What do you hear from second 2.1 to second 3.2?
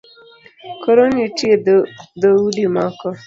dhoudi moko